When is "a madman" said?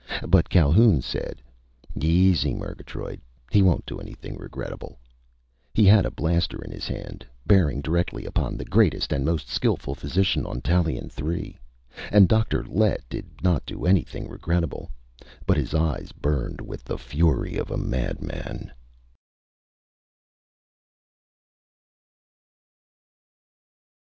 17.69-18.71